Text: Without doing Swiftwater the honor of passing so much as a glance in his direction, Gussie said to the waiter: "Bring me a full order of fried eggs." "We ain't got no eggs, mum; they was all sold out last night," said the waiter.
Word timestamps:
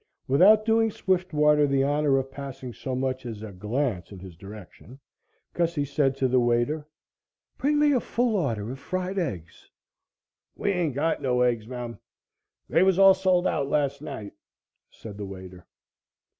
Without 0.27 0.65
doing 0.65 0.89
Swiftwater 0.89 1.67
the 1.67 1.83
honor 1.83 2.17
of 2.17 2.31
passing 2.31 2.73
so 2.73 2.95
much 2.95 3.23
as 3.23 3.43
a 3.43 3.51
glance 3.51 4.11
in 4.11 4.17
his 4.17 4.35
direction, 4.35 4.99
Gussie 5.53 5.85
said 5.85 6.15
to 6.15 6.27
the 6.27 6.39
waiter: 6.39 6.87
"Bring 7.59 7.77
me 7.77 7.91
a 7.91 7.99
full 7.99 8.35
order 8.35 8.71
of 8.71 8.79
fried 8.79 9.19
eggs." 9.19 9.69
"We 10.55 10.71
ain't 10.71 10.95
got 10.95 11.21
no 11.21 11.41
eggs, 11.41 11.67
mum; 11.67 11.99
they 12.67 12.81
was 12.81 12.97
all 12.97 13.13
sold 13.13 13.45
out 13.45 13.69
last 13.69 14.01
night," 14.01 14.33
said 14.89 15.17
the 15.19 15.25
waiter. 15.27 15.67